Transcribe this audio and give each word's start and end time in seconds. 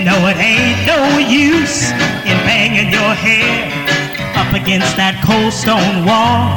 You 0.00 0.06
know 0.06 0.28
it 0.32 0.40
ain't 0.40 0.80
no 0.88 1.20
use 1.20 1.92
in 2.24 2.32
banging 2.48 2.88
your 2.88 3.12
head 3.12 3.68
up 4.32 4.48
against 4.56 4.96
that 4.96 5.20
cold 5.20 5.52
stone 5.52 6.08
wall. 6.08 6.56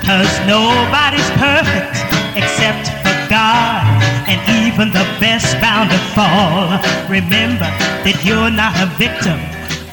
Cause 0.00 0.32
nobody's 0.48 1.28
perfect 1.36 2.00
except 2.32 2.88
for 3.04 3.12
God. 3.28 3.84
And 4.24 4.40
even 4.64 4.88
the 4.88 5.04
best 5.20 5.52
bound 5.60 5.92
to 5.92 6.00
fall. 6.16 6.80
Remember 7.12 7.68
that 8.08 8.24
you're 8.24 8.48
not 8.48 8.72
a 8.80 8.88
victim 8.96 9.36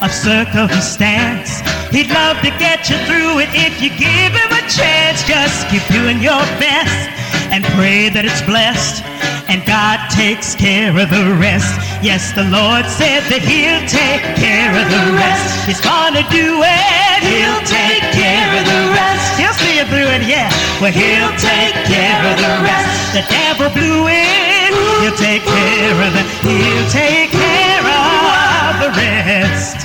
of 0.00 0.08
circumstance. 0.08 1.60
He'd 1.92 2.08
love 2.16 2.40
to 2.40 2.52
get 2.56 2.88
you 2.88 2.96
through 3.04 3.44
it 3.44 3.52
if 3.52 3.76
you 3.84 3.92
give 3.92 4.32
him 4.32 4.52
a 4.56 4.64
chance. 4.72 5.20
Just 5.28 5.68
keep 5.68 5.84
doing 5.92 6.16
your 6.16 6.40
best 6.56 7.12
and 7.52 7.60
pray 7.76 8.08
that 8.08 8.24
it's 8.24 8.40
blessed 8.48 9.04
and 9.48 9.64
God 9.66 10.00
takes 10.10 10.54
care 10.54 10.90
of 10.90 11.08
the 11.10 11.36
rest. 11.36 11.76
Yes, 12.00 12.32
the 12.32 12.44
Lord 12.48 12.86
said 12.88 13.24
that 13.28 13.44
He'll 13.44 13.84
take 13.84 14.24
care 14.40 14.72
of 14.72 14.86
the 14.88 15.04
rest. 15.16 15.68
He's 15.68 15.82
gonna 15.84 16.24
do 16.32 16.64
it. 16.64 17.20
He'll 17.20 17.64
take 17.68 18.04
care 18.16 18.50
of 18.56 18.64
the 18.64 18.82
rest. 18.96 19.26
He'll 19.36 19.56
see 19.56 19.76
you 19.80 19.86
through 19.88 20.10
it, 20.16 20.24
yeah. 20.24 20.48
Well, 20.80 20.92
He'll 20.92 21.34
take 21.36 21.76
care 21.84 22.20
of 22.24 22.36
the 22.40 22.54
rest. 22.64 23.16
The 23.16 23.24
devil 23.28 23.68
blew 23.72 24.08
it. 24.08 24.72
He'll 25.04 25.18
take 25.20 25.44
care 25.44 25.98
of 26.00 26.12
it. 26.16 26.26
He'll 26.40 26.90
take 26.90 27.30
care 27.30 27.84
of 27.84 28.72
the 28.80 28.90
rest. 28.96 29.84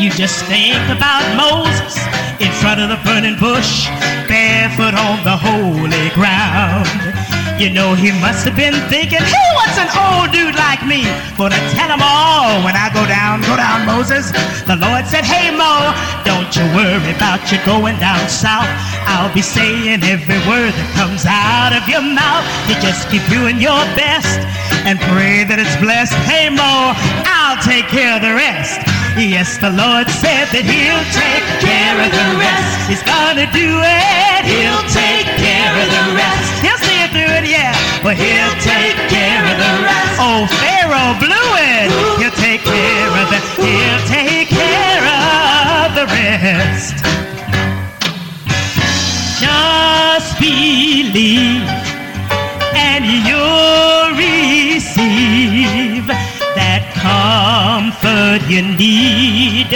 You 0.00 0.10
just 0.10 0.44
think 0.46 0.80
about 0.88 1.22
Moses 1.36 1.94
in 2.40 2.50
front 2.58 2.80
of 2.80 2.88
the 2.88 2.98
burning 3.04 3.38
bush, 3.38 3.86
barefoot 4.26 4.94
on 4.98 5.22
the 5.22 5.36
holy 5.36 6.10
ground. 6.10 7.21
You 7.60 7.70
know 7.70 7.94
he 7.94 8.10
must 8.18 8.44
have 8.48 8.56
been 8.56 8.74
thinking, 8.88 9.22
hey, 9.22 9.48
what's 9.54 9.78
an 9.78 9.90
old 9.94 10.32
dude 10.32 10.56
like 10.56 10.82
me 10.82 11.06
gonna 11.38 11.58
tell 11.76 11.90
him 11.90 12.02
all 12.02 12.58
when 12.64 12.74
I 12.74 12.90
go 12.90 13.04
down, 13.06 13.42
go 13.46 13.54
down, 13.54 13.86
Moses? 13.86 14.32
The 14.66 14.76
Lord 14.76 15.06
said, 15.06 15.22
hey, 15.22 15.54
Mo, 15.54 15.94
don't 16.26 16.50
you 16.56 16.64
worry 16.74 17.12
about 17.14 17.44
you 17.52 17.58
going 17.62 17.98
down 18.02 18.18
south. 18.28 18.66
I'll 19.06 19.32
be 19.32 19.42
saying 19.42 20.02
every 20.02 20.40
word 20.48 20.74
that 20.74 20.88
comes 20.98 21.22
out 21.28 21.76
of 21.76 21.84
your 21.86 22.02
mouth. 22.02 22.42
You 22.66 22.74
just 22.82 23.06
keep 23.12 23.22
doing 23.30 23.60
your 23.60 23.82
best 23.94 24.40
and 24.88 24.98
pray 25.14 25.44
that 25.46 25.60
it's 25.60 25.76
blessed. 25.78 26.16
Hey, 26.26 26.50
Mo, 26.50 26.96
I'll 27.28 27.60
take 27.62 27.86
care 27.86 28.16
of 28.16 28.22
the 28.24 28.34
rest. 28.34 28.80
Yes, 29.14 29.60
the 29.60 29.68
Lord 29.68 30.08
said 30.08 30.48
that 30.56 30.64
He'll 30.64 31.06
take 31.12 31.44
care 31.60 31.96
of 32.00 32.08
the 32.08 32.28
rest. 32.40 32.88
He's 32.88 33.04
gonna 33.04 33.44
do 33.52 33.68
it. 33.84 34.42
He'll 34.48 34.86
take 34.88 35.11
through 37.12 37.32
it, 37.38 37.46
yeah. 37.48 37.76
But 38.02 38.16
He'll 38.16 38.56
take 38.64 38.96
care 39.12 39.44
of 39.44 39.56
the 39.60 39.74
rest. 39.84 40.16
Oh, 40.18 40.48
Pharaoh 40.60 41.14
blew 41.20 41.50
it. 41.60 41.88
He'll 42.18 42.38
take 42.40 42.62
care 42.64 43.12
of 43.22 43.28
it. 43.36 43.44
He'll 43.60 44.04
take 44.08 44.48
care 44.48 45.04
of 45.06 45.94
the 45.94 46.06
rest. 46.08 46.96
Just 49.38 50.38
believe 50.40 51.68
and 52.74 53.04
you'll 53.26 54.12
receive 54.16 55.91
comfort 57.02 58.46
you 58.46 58.62
need. 58.62 59.66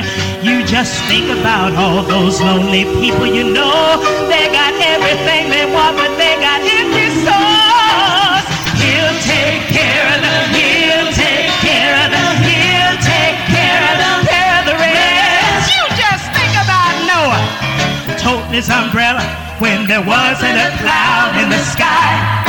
You 0.47 0.63
just 0.65 1.03
think 1.11 1.27
about 1.27 1.75
all 1.75 2.03
those 2.07 2.41
lonely 2.41 2.85
people 3.03 3.27
you 3.27 3.43
know. 3.43 3.99
They 4.31 4.47
got 4.55 4.73
everything 4.79 5.51
they 5.51 5.67
want, 5.67 5.99
but 5.99 6.15
they 6.15 6.39
got 6.39 6.63
empty 6.63 7.11
souls. 7.27 8.47
He'll 8.79 9.19
take 9.27 9.67
care 9.75 10.07
of 10.15 10.19
them. 10.23 10.45
He'll 10.55 11.11
take 11.19 11.51
care 11.67 11.95
of 12.07 12.09
them. 12.15 12.33
He'll 12.47 12.99
take 13.03 13.39
care 13.51 13.83
of 13.91 13.97
them. 13.99 14.19
Care 14.31 14.55
of 14.63 14.65
the 14.71 14.77
rest. 14.79 15.67
You 15.75 15.83
just 15.99 16.25
think 16.39 16.55
about 16.55 16.95
Noah 17.11 17.43
toting 18.23 18.55
his 18.55 18.71
umbrella 18.71 19.27
when 19.59 19.87
there 19.91 20.05
wasn't 20.07 20.55
a 20.55 20.71
cloud 20.79 21.35
in 21.43 21.51
the 21.51 21.63
sky. 21.75 22.46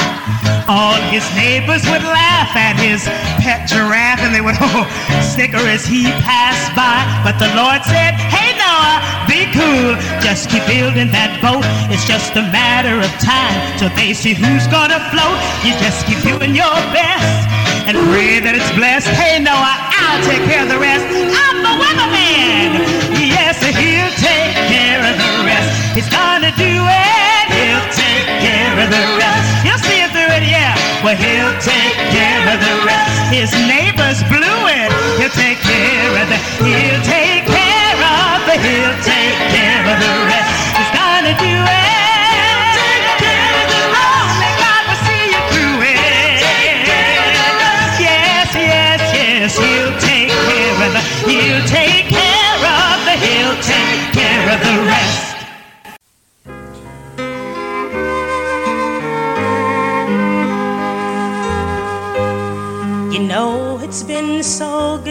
All 0.68 1.00
his 1.08 1.24
neighbors 1.32 1.88
would 1.88 2.04
laugh 2.04 2.52
at 2.52 2.76
his 2.76 3.08
pet 3.40 3.72
giraffe 3.72 4.20
and 4.20 4.36
they 4.36 4.44
would 4.44 4.60
oh, 4.68 4.84
snicker 5.24 5.64
as 5.64 5.88
he 5.88 6.12
passed 6.28 6.76
by. 6.76 7.08
But 7.24 7.40
the 7.40 7.48
Lord 7.56 7.88
said, 7.88 8.20
Hey 8.28 8.52
Noah, 8.60 9.00
be 9.32 9.48
cool. 9.56 9.96
Just 10.20 10.52
keep 10.52 10.68
building 10.68 11.08
that 11.16 11.40
boat. 11.40 11.64
It's 11.88 12.04
just 12.04 12.36
a 12.36 12.44
matter 12.52 13.00
of 13.00 13.08
time 13.24 13.56
till 13.80 13.88
they 13.96 14.12
see 14.12 14.36
who's 14.36 14.68
gonna 14.68 15.00
float. 15.08 15.40
You 15.64 15.72
just 15.80 16.04
keep 16.04 16.20
doing 16.20 16.52
your 16.52 16.76
best 16.92 17.48
and 17.88 17.96
pray 18.12 18.44
that 18.44 18.52
it's 18.52 18.68
blessed. 18.76 19.08
Hey 19.16 19.40
Noah, 19.40 19.72
I'll 19.72 20.20
take 20.28 20.44
care 20.52 20.68
of 20.68 20.70
the 20.70 20.84
rest. 20.84 21.08
I'm 21.08 21.64
the 21.64 21.76
weatherman. 21.80 22.84
Yes, 23.16 23.64
he'll 23.64 24.16
take 24.20 24.60
care 24.68 25.00
of 25.00 25.16
the 25.16 25.32
rest. 25.48 25.72
He's 25.96 26.12
gonna 26.12 26.52
do 26.60 26.76
it. 26.76 27.46
He'll 27.56 27.88
take 27.96 28.28
care 28.44 28.76
of 28.84 28.92
the 28.92 29.04
rest. 29.16 29.48
You'll 29.64 29.84
see 29.88 30.04
it 30.04 30.17
it, 30.38 30.50
yeah. 30.50 30.78
Well, 31.04 31.16
he'll 31.16 31.58
take 31.62 31.98
care 32.14 32.44
of 32.54 32.60
the 32.62 32.76
rest. 32.86 33.34
His 33.34 33.52
neighbors 33.66 34.22
blew 34.30 34.60
it. 34.70 34.90
He'll 35.18 35.34
take 35.34 35.60
care 35.60 36.12
of 36.22 36.28
the. 36.30 36.38
He'll 36.62 37.04
take 37.04 37.46
care 37.46 37.98
of 37.98 38.46
the. 38.46 38.56
He'll 38.62 39.04
take 39.04 39.17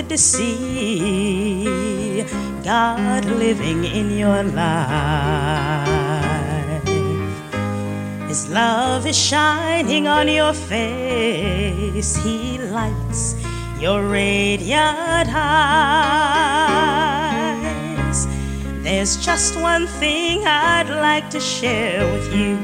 to 0.09 0.17
see 0.19 1.65
God 2.63 3.25
living 3.25 3.85
in 3.85 4.11
your 4.17 4.43
life. 4.43 4.87
His 8.29 8.49
love 8.51 9.07
is 9.07 9.17
shining 9.17 10.07
on 10.07 10.29
your 10.29 10.53
face, 10.53 12.17
He 12.17 12.59
lights 12.59 13.35
your 13.81 14.03
radiant 14.09 15.29
eyes. 15.33 15.77
There's 18.83 19.17
just 19.17 19.57
one 19.61 19.87
thing 19.87 20.47
I'd 20.47 20.89
like 20.89 21.31
to 21.31 21.41
share 21.41 22.05
with 22.13 22.33
you 22.35 22.57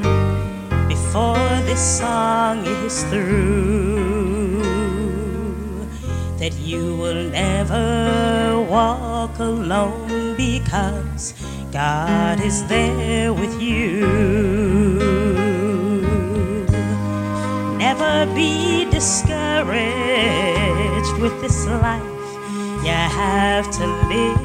before 0.89 1.49
this 1.67 1.99
song 1.99 2.65
is 2.67 3.03
through 3.05 4.12
that 6.43 6.59
you 6.59 6.97
will 6.97 7.31
never 7.31 8.61
walk 8.69 9.39
alone 9.39 10.35
because 10.37 11.35
God 11.71 12.41
is 12.41 12.67
there 12.67 13.33
with 13.33 13.63
you. 13.63 14.01
Never 17.79 18.27
be 18.35 18.91
discouraged 18.91 19.87
with 21.23 21.41
this 21.41 21.65
life 21.67 22.03
you 22.83 22.91
have 22.91 23.71
to 23.79 23.87
live. 24.11 24.43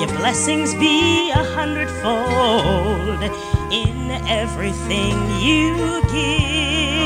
Your 0.00 0.12
blessings 0.16 0.76
be 0.76 1.32
a 1.32 1.42
hundredfold 1.56 3.20
in 3.72 4.12
everything 4.28 5.16
you 5.40 5.74
give 6.12 6.97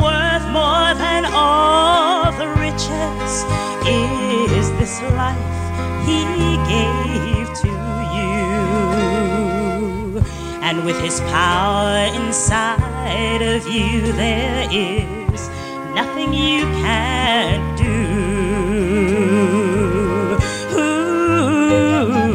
worth 0.00 0.46
more 0.50 0.94
than 0.94 1.24
all 1.26 2.32
the 2.32 2.48
riches 2.60 3.44
is 3.86 4.70
this 4.78 5.00
life 5.12 5.38
he 6.06 6.24
gave 6.68 7.48
to 7.62 7.68
you. 8.16 8.48
And 10.62 10.84
with 10.84 11.00
his 11.00 11.20
power 11.20 12.10
inside 12.14 13.42
of 13.42 13.66
you, 13.66 14.12
there 14.12 14.68
is 14.70 15.48
nothing 15.94 16.32
you 16.32 16.64
can't 16.84 17.78
do. 17.78 17.84
Ooh, 20.76 22.34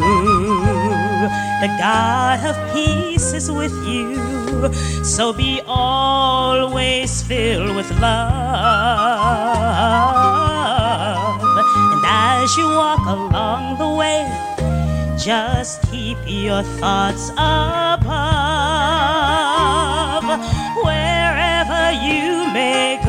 the 1.61 1.69
God 1.79 2.39
of 2.45 2.55
peace 2.73 3.33
is 3.33 3.51
with 3.51 3.73
you. 3.87 4.32
So 5.03 5.33
be 5.33 5.61
always 5.67 7.21
filled 7.23 7.75
with 7.75 7.91
love. 7.99 8.13
And 11.93 12.03
as 12.05 12.55
you 12.57 12.67
walk 12.67 13.05
along 13.05 13.77
the 13.77 13.89
way, 13.89 14.25
just 15.17 15.81
keep 15.91 16.17
your 16.25 16.63
thoughts 16.79 17.29
above. 17.31 18.03
Wherever 20.83 21.91
you 21.91 22.51
may 22.53 22.99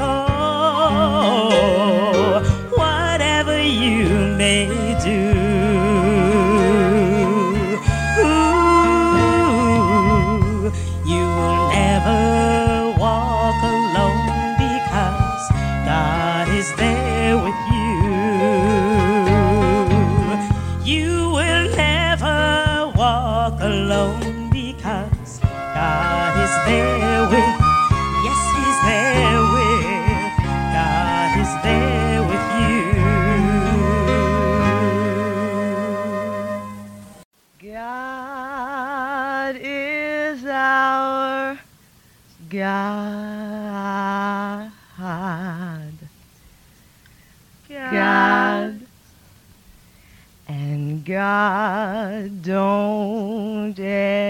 don't 52.28 53.78
ever 53.78 54.24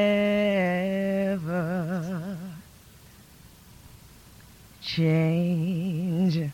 change. 4.83 6.51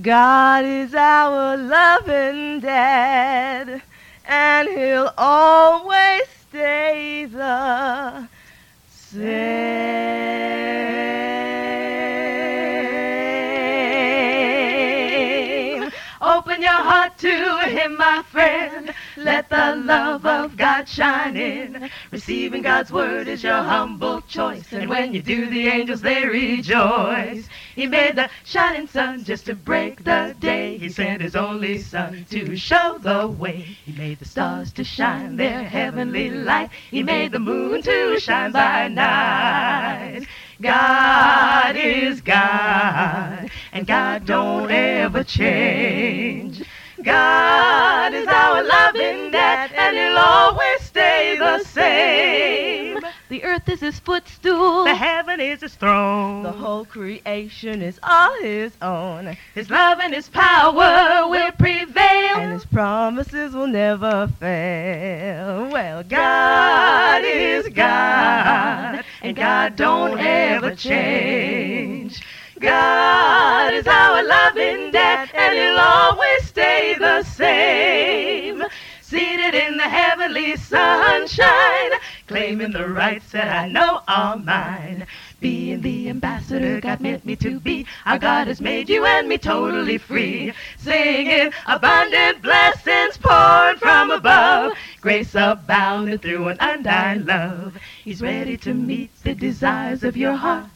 God 0.00 0.64
is 0.64 0.94
our 0.94 1.56
loving 1.56 2.60
dad, 2.60 3.82
and 4.26 4.68
he'll 4.68 5.12
always 5.18 6.22
stay 6.48 7.26
the 7.26 8.28
same. 8.88 9.50
Open 16.20 16.62
your 16.62 16.70
heart 16.70 17.18
to 17.18 17.58
him, 17.66 17.96
my 17.96 18.22
friend. 18.30 18.89
Let 19.20 19.50
the 19.50 19.76
love 19.76 20.24
of 20.24 20.56
God 20.56 20.88
shine 20.88 21.36
in. 21.36 21.90
Receiving 22.10 22.62
God's 22.62 22.90
word 22.90 23.28
is 23.28 23.42
your 23.42 23.62
humble 23.62 24.22
choice. 24.22 24.72
And 24.72 24.88
when 24.88 25.12
you 25.12 25.20
do, 25.20 25.50
the 25.50 25.68
angels 25.68 26.00
they 26.00 26.26
rejoice. 26.26 27.46
He 27.74 27.86
made 27.86 28.16
the 28.16 28.30
shining 28.44 28.86
sun 28.86 29.24
just 29.24 29.44
to 29.44 29.54
break 29.54 30.04
the 30.04 30.34
day. 30.40 30.78
He 30.78 30.88
sent 30.88 31.20
his 31.20 31.36
only 31.36 31.80
son 31.80 32.24
to 32.30 32.56
show 32.56 32.96
the 32.98 33.26
way. 33.28 33.76
He 33.84 33.92
made 33.92 34.20
the 34.20 34.24
stars 34.24 34.72
to 34.72 34.84
shine 34.84 35.36
their 35.36 35.64
heavenly 35.64 36.30
light. 36.30 36.70
He 36.90 37.02
made 37.02 37.32
the 37.32 37.40
moon 37.40 37.82
to 37.82 38.18
shine 38.20 38.52
by 38.52 38.88
night. 38.88 40.26
God 40.62 41.76
is 41.76 42.22
God, 42.22 43.50
and 43.72 43.86
God 43.86 44.24
don't 44.24 44.70
ever 44.70 45.24
change. 45.24 46.62
God 47.02 48.14
is 48.14 48.26
our 48.26 48.62
loving 48.62 49.30
dad, 49.30 49.72
and 49.72 49.96
he'll 49.96 50.18
always 50.18 50.80
stay 50.82 51.36
the 51.38 51.62
same. 51.64 52.98
The 53.28 53.44
earth 53.44 53.68
is 53.68 53.80
his 53.80 54.00
footstool. 54.00 54.84
The 54.84 54.94
heaven 54.94 55.40
is 55.40 55.60
his 55.60 55.76
throne. 55.76 56.42
The 56.42 56.50
whole 56.50 56.84
creation 56.84 57.80
is 57.80 58.00
all 58.02 58.34
his 58.42 58.72
own. 58.82 59.36
His 59.54 59.70
love 59.70 60.00
and 60.00 60.12
his 60.12 60.28
power 60.28 61.28
will 61.28 61.52
prevail. 61.52 62.36
And 62.36 62.52
his 62.52 62.64
promises 62.64 63.54
will 63.54 63.68
never 63.68 64.26
fail. 64.40 65.68
Well, 65.70 66.02
God 66.02 67.24
is 67.24 67.68
God, 67.68 69.04
and 69.22 69.36
God 69.36 69.76
don't 69.76 70.18
ever 70.18 70.74
change. 70.74 72.20
God 72.60 73.72
is 73.72 73.86
our 73.86 74.22
loving 74.22 74.90
dad, 74.90 75.30
and 75.32 75.56
he'll 75.56 75.78
always 75.78 76.44
stay 76.44 76.94
the 76.98 77.22
same. 77.22 78.62
Seated 79.00 79.54
in 79.54 79.78
the 79.78 79.88
heavenly 79.88 80.56
sunshine, 80.56 81.90
claiming 82.26 82.72
the 82.72 82.86
rights 82.86 83.32
that 83.32 83.48
I 83.48 83.66
know 83.66 84.02
are 84.06 84.36
mine. 84.36 85.06
Being 85.40 85.80
the 85.80 86.10
ambassador 86.10 86.82
God 86.82 87.00
meant 87.00 87.24
me 87.24 87.34
to 87.36 87.58
be, 87.58 87.86
our 88.04 88.18
God 88.18 88.46
has 88.46 88.60
made 88.60 88.90
you 88.90 89.06
and 89.06 89.26
me 89.26 89.38
totally 89.38 89.96
free. 89.96 90.52
Singing 90.76 91.52
abundant 91.66 92.42
blessings 92.42 93.16
poured 93.16 93.78
from 93.78 94.10
above, 94.10 94.74
grace 95.00 95.34
abounding 95.34 96.18
through 96.18 96.48
an 96.48 96.58
undying 96.60 97.24
love. 97.24 97.78
He's 98.04 98.20
ready 98.20 98.58
to 98.58 98.74
meet 98.74 99.10
the 99.22 99.34
desires 99.34 100.04
of 100.04 100.14
your 100.14 100.34
heart. 100.34 100.68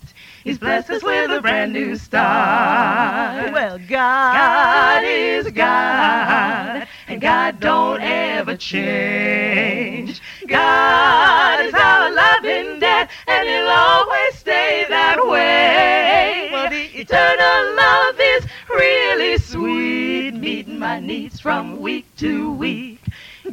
He's 0.45 0.59
blessed 0.59 0.91
us 0.91 1.03
with 1.03 1.31
a 1.31 1.41
brand 1.41 1.73
new 1.73 1.97
start. 1.97 3.51
well, 3.55 3.79
God, 3.79 3.89
God 3.89 5.03
is 5.03 5.51
God, 5.51 6.87
and 7.09 7.19
God 7.19 7.61
don't 7.61 8.03
ever 8.03 8.55
change. 8.55 10.21
God 10.47 11.65
is 11.65 11.73
our 11.73 12.13
loving 12.13 12.79
dad, 12.79 13.09
and 13.27 13.49
he'll 13.49 13.69
always 13.69 14.35
stay 14.35 14.85
that 14.91 15.17
way. 15.27 16.51
Well, 16.53 16.69
the 16.69 17.01
Eternal 17.01 17.77
love 17.77 18.17
is 18.21 18.47
really 18.69 19.39
sweet, 19.39 20.33
meeting 20.33 20.79
my 20.79 21.01
needs 21.01 21.41
from 21.41 21.81
week 21.81 22.05
to 22.19 22.53
week. 22.53 23.04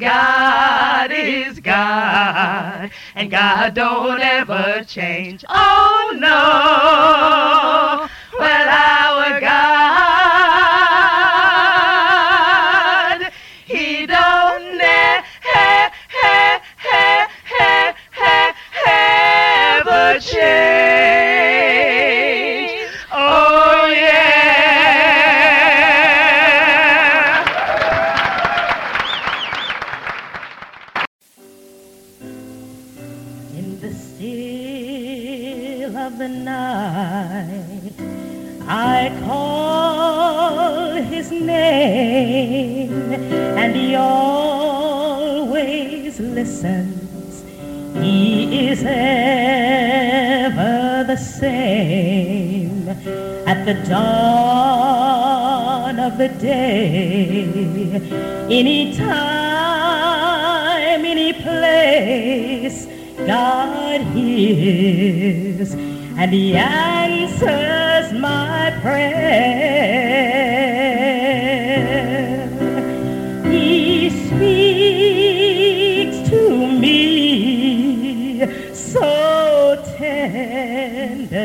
God 0.01 1.11
is 1.11 1.59
God, 1.59 2.89
and 3.13 3.29
God 3.29 3.75
don't 3.75 4.19
ever 4.19 4.83
change. 4.87 5.45
Oh 5.47 6.17
no, 6.17 8.09
well 8.39 8.67
our 8.67 9.39
God, 9.39 10.20
prayer. 68.81 70.41
He 73.45 74.09
speaks 74.27 76.17
to 76.29 76.41
me 76.79 78.43
so 78.73 79.83
tenderly 79.97 81.41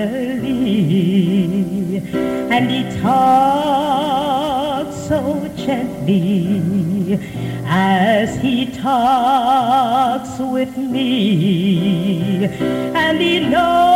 and 2.51 2.71
he 2.71 2.83
talks 3.03 4.97
so 5.09 5.49
gently 5.57 7.19
as 7.67 8.37
he 8.41 8.67
talks 8.73 10.39
with 10.39 10.77
me 10.79 12.47
and 12.95 13.21
he 13.21 13.41
knows 13.41 13.96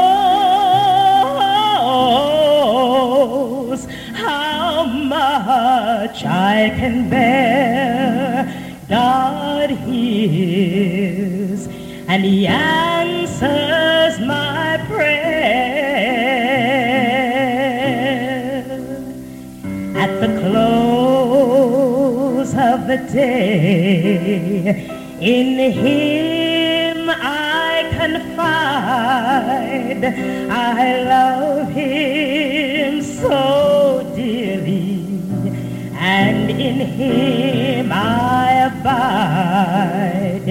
much 6.01 6.25
I 6.25 6.73
can 6.79 7.11
bear. 7.11 8.47
God 8.89 9.69
hears, 9.69 11.67
and 12.09 12.25
He 12.25 12.47
answers 12.47 14.19
my 14.27 14.83
prayer. 14.89 15.11
At 20.03 20.13
the 20.23 20.29
close 20.41 21.75
of 22.55 22.87
the 22.87 22.97
day, 23.13 24.87
in 25.21 25.59
Him 25.85 27.11
I 27.11 27.91
confide. 28.01 30.05
I 30.51 31.03
love 31.13 31.69
Him 31.73 33.03
so. 33.03 33.50
Him 36.81 37.93
I 37.93 38.71
abide. 38.73 40.49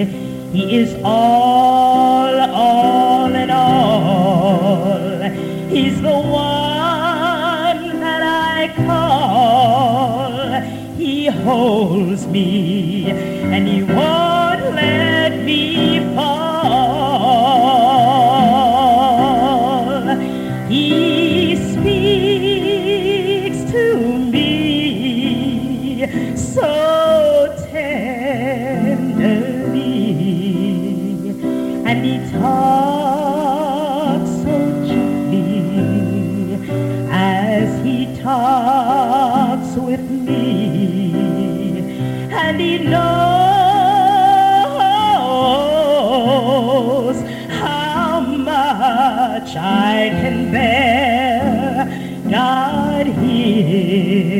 He 0.52 0.76
is 0.76 0.94
all, 1.02 2.40
all 2.40 3.34
in 3.34 3.50
all. 3.50 5.20
He's 5.68 6.00
the 6.00 6.08
one 6.08 8.00
that 8.00 8.22
I 8.22 8.72
call. 8.86 10.60
He 10.96 11.26
holds 11.26 12.26
me 12.26 13.10
and 13.10 13.66
he 13.66 13.82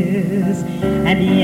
hears 0.03 0.63
and 0.83 1.19
he 1.19 1.43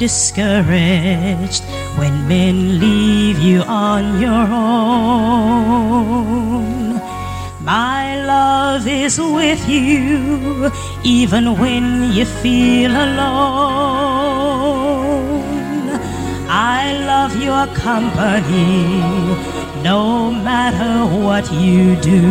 discouraged 0.00 1.62
when 1.98 2.26
men 2.26 2.80
leave 2.80 3.38
you 3.38 3.60
on 3.60 4.18
your 4.18 4.46
own. 4.62 6.00
My 7.60 8.24
love 8.24 8.88
is 8.88 9.20
with 9.20 9.68
you 9.68 10.72
even 11.04 11.58
when 11.58 12.12
you 12.14 12.24
feel 12.24 12.92
alone. 12.92 13.90
I 16.48 16.96
love 17.12 17.36
your 17.36 17.66
company 17.76 18.96
no 19.84 20.30
matter 20.30 20.94
what 21.26 21.52
you 21.52 21.94
do. 21.96 22.22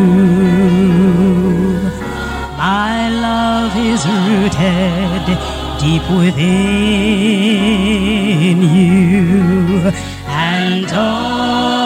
My 2.58 3.10
love 3.28 3.74
is 3.78 4.02
rooted 4.26 5.59
deep 5.80 6.04
within 6.12 6.42
you. 8.62 9.92
And 10.28 10.86
oh, 10.92 11.79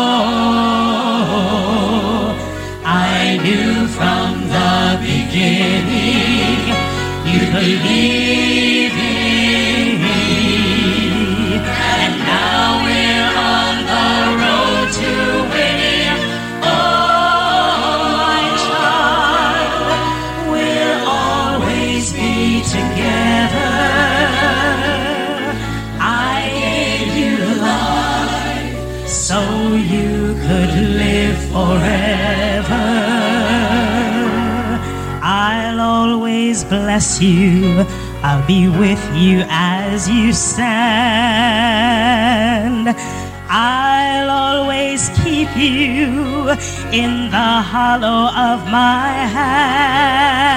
bless 36.73 37.21
you. 37.21 37.85
I'll 38.23 38.45
be 38.47 38.67
with 38.67 39.03
you 39.15 39.45
as 39.47 40.09
you 40.09 40.33
stand. 40.33 40.65
I'll 43.47 44.31
always 44.31 45.09
keep 45.23 45.49
you 45.55 46.49
in 46.91 47.29
the 47.29 47.51
hollow 47.73 48.21
of 48.49 48.65
my 48.71 49.09
hand. 49.37 50.53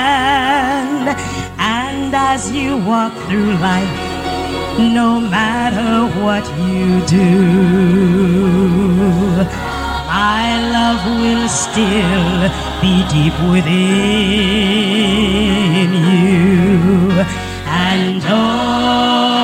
And 1.58 2.14
as 2.14 2.50
you 2.50 2.78
walk 2.78 3.12
through 3.28 3.52
life, 3.70 3.94
no 4.78 5.20
matter 5.20 6.06
what 6.22 6.44
you 6.66 7.04
do, 7.06 7.26
my 10.26 10.48
love 10.76 11.02
will 11.22 11.46
still 11.48 12.38
be 12.82 12.94
deep 13.14 13.36
within 13.52 13.76
you. 16.20 16.66
And 17.88 18.22
oh, 18.26 19.35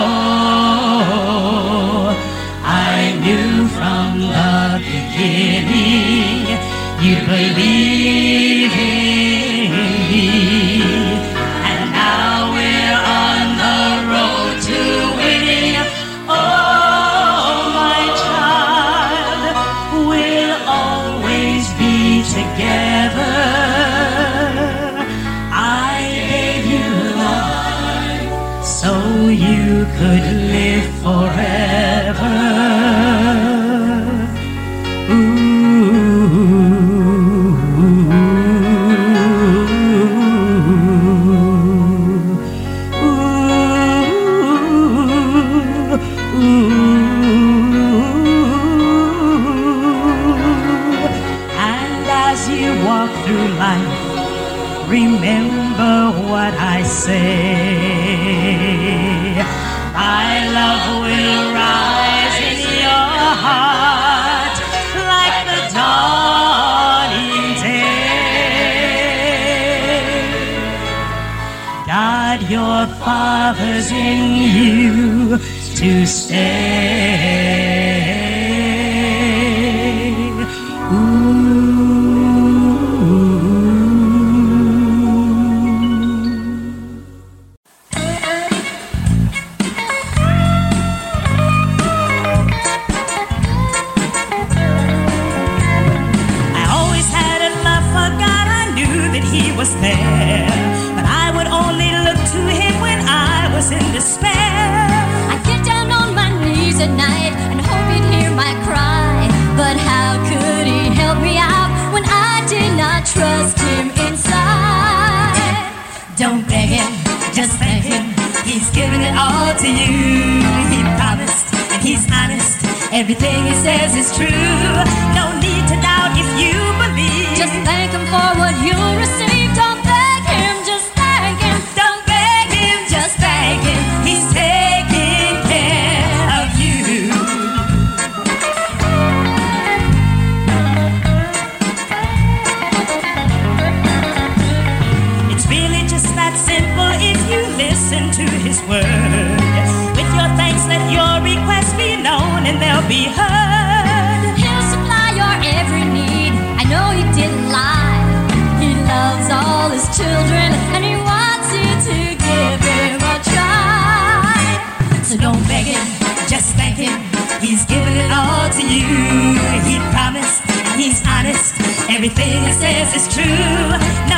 Everything 172.04 172.42
he 172.42 172.52
says 172.52 172.96
is 172.96 173.14
true. 173.14 174.11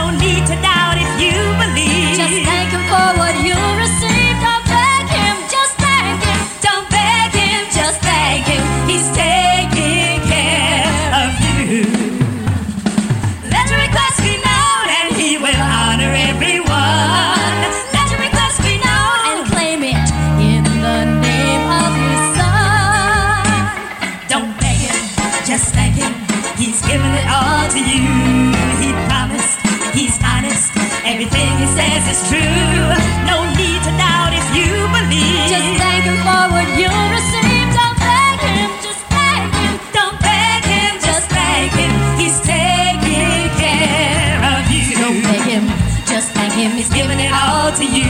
to 47.77 47.85
you. 47.85 48.07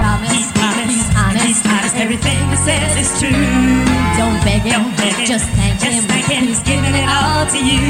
Promise, 0.00 0.32
he's 0.36 0.52
honest, 0.60 0.90
he's 0.90 1.10
honest, 1.16 1.44
he's 1.46 1.62
honest. 1.66 1.94
Everything 1.96 2.38
he 2.50 2.56
says 2.56 2.92
is 3.02 3.10
true. 3.20 3.84
Don't 4.20 4.38
beg 4.44 4.62
him, 4.62 4.72
Don't 4.82 4.96
beg 4.96 5.14
him. 5.14 5.26
just 5.26 5.48
thank 5.56 5.80
just 5.80 5.92
him. 5.92 6.02
Thank 6.08 6.26
him. 6.26 6.44
He's 6.46 6.62
giving 6.62 6.94
it 6.94 7.08
all 7.08 7.46
to 7.46 7.58
you. 7.58 7.80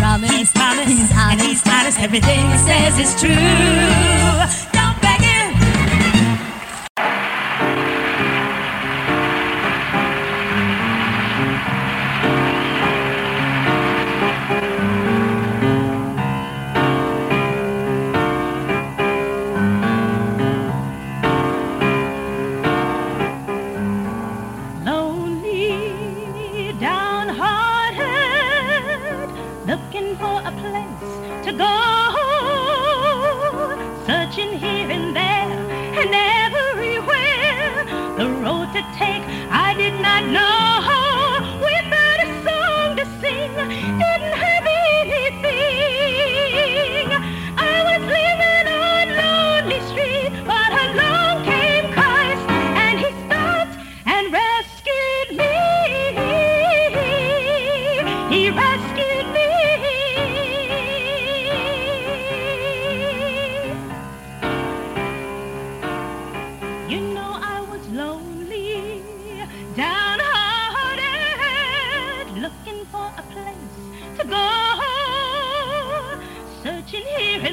Promise, 0.00 0.30
he's 0.30 0.52
honest, 0.56 0.88
he's 0.88 1.12
honest, 1.14 1.46
he's 1.46 1.62
honest. 1.66 1.98
Everything 2.00 2.40
he 2.50 2.58
says 2.58 2.98
is 2.98 3.10
true. 3.20 4.79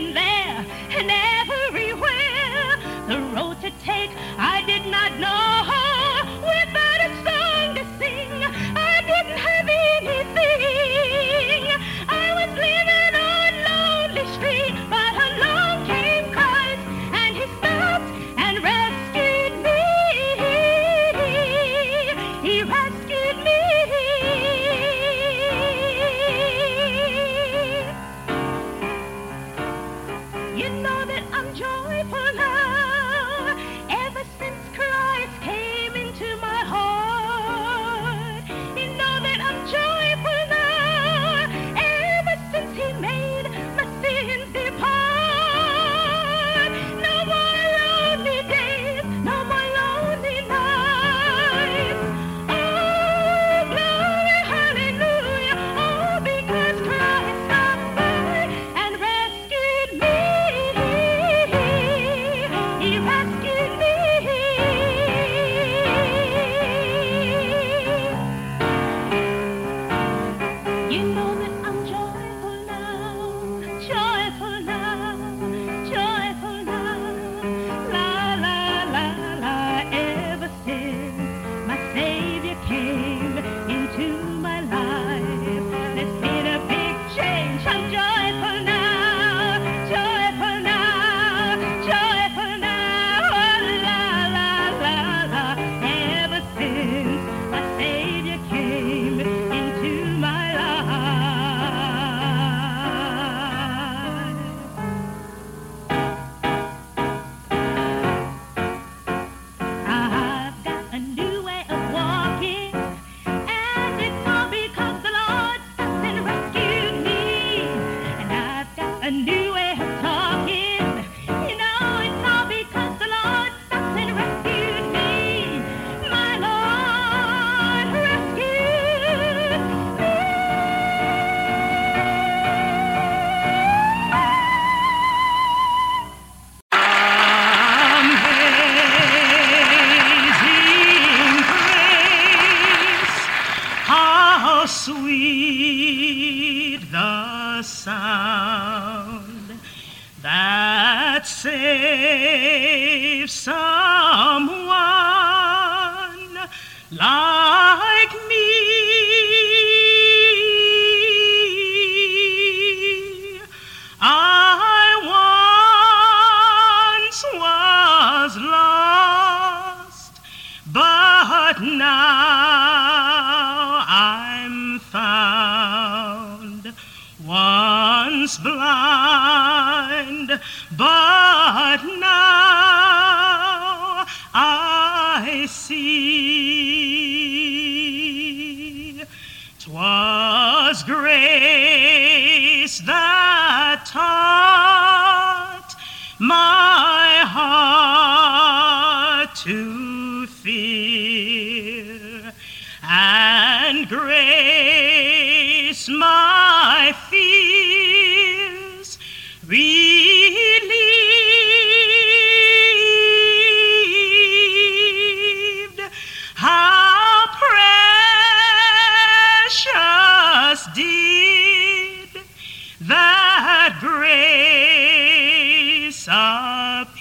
there, 0.05 0.65
and 0.91 1.09
there 1.09 1.26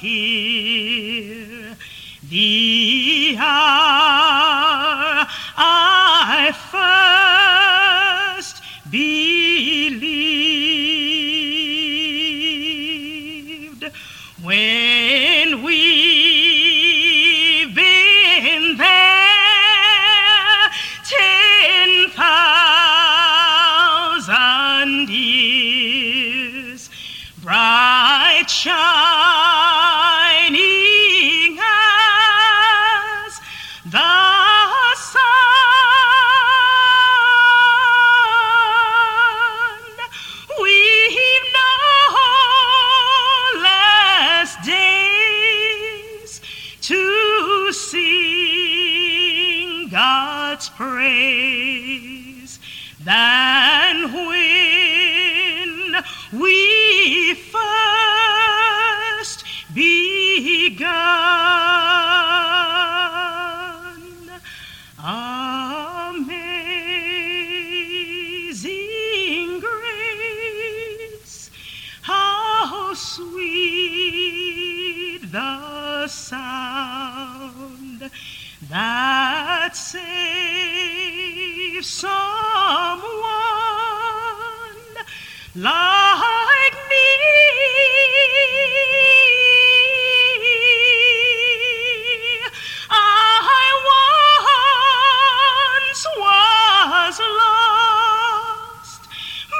Here, 0.01 1.75
The 2.29 3.35
praise 51.57 52.59
than 53.05 54.13
when 54.13 54.36
be 81.77 81.83
someone 81.83 83.03
like 85.55 86.77
me. 86.91 87.07
I 92.89 92.93
once 95.91 96.07
was 96.23 97.19
lost, 97.41 99.03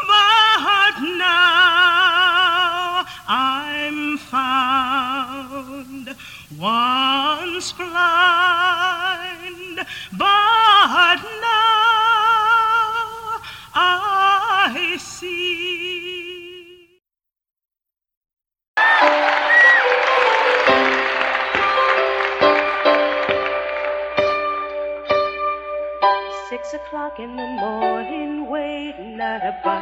but 0.09 0.95
now 1.19 3.05
I'm 3.29 4.17
found. 4.19 6.17
Once 6.59 7.73
blind, 7.73 9.77
but 10.17 10.36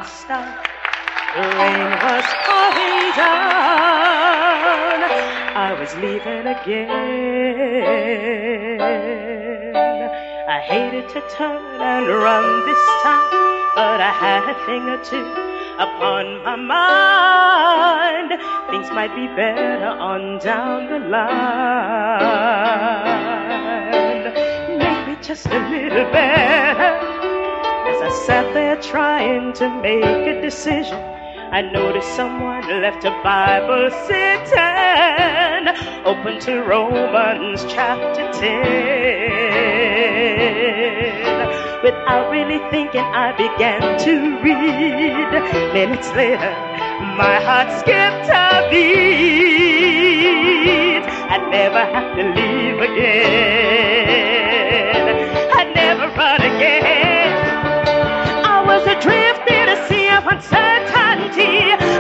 stop. 0.07 0.67
The 1.35 1.43
rain 1.43 1.91
was 2.05 2.27
falling 2.47 3.13
down. 3.17 4.99
I 5.57 5.77
was 5.79 5.95
leaving 5.97 6.47
again. 6.47 6.91
I 10.49 10.61
hated 10.61 11.09
to 11.11 11.21
turn 11.37 11.81
and 11.81 12.07
run 12.09 12.67
this 12.67 12.85
time, 13.03 13.31
but 13.75 14.01
I 14.01 14.13
had 14.13 14.45
a 14.49 14.55
thing 14.67 14.89
or 14.89 14.99
two 15.05 15.27
upon 15.79 16.43
my 16.45 16.57
mind. 16.57 18.31
Things 18.71 18.91
might 18.93 19.15
be 19.15 19.27
better 19.35 19.87
on 19.87 20.39
down 20.39 20.87
the 20.89 20.99
line. 21.09 21.35
Maybe 24.79 25.17
just 25.23 25.47
a 25.47 25.59
little 25.69 26.11
better. 26.13 27.04
I 28.15 28.17
sat 28.27 28.55
there 28.55 28.79
trying 28.81 29.53
to 29.55 29.69
make 29.83 30.05
a 30.05 30.41
decision. 30.41 31.01
I 31.51 31.63
noticed 31.63 32.15
someone 32.15 32.63
left 32.81 33.05
a 33.05 33.11
Bible 33.25 33.91
sitting 34.07 35.67
open 36.07 36.39
to 36.47 36.63
Romans 36.63 37.65
chapter 37.69 38.31
10. 38.33 38.45
Without 41.83 42.31
really 42.31 42.61
thinking, 42.71 43.01
I 43.03 43.33
began 43.33 43.99
to 44.07 44.39
read. 44.45 45.33
Minutes 45.75 46.13
later, 46.13 46.55
my 47.19 47.41
heart 47.43 47.73
skipped 47.81 48.31
a 48.31 48.69
beat. 48.71 48.95
I'd 51.35 51.49
never 51.51 51.81
have 51.81 52.15
to 52.15 52.23
leave 52.23 52.79
again. 52.79 54.04
Uncertainty. 60.53 61.94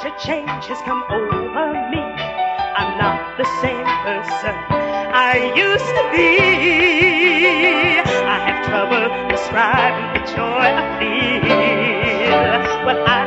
Such 0.00 0.12
a 0.12 0.26
change 0.26 0.66
has 0.66 0.80
come 0.82 1.02
over 1.10 1.72
me. 1.90 1.98
I'm 1.98 2.98
not 2.98 3.36
the 3.36 3.44
same 3.60 3.84
person 4.06 4.54
I 5.10 5.50
used 5.56 5.90
to 5.98 6.04
be. 6.14 7.98
I 7.98 8.38
have 8.46 8.64
trouble 8.68 9.28
describing 9.28 10.08
the 10.14 10.22
joy 10.36 10.70
I 10.70 10.86
feel 11.00 12.86
when 12.86 12.98
I 13.08 13.17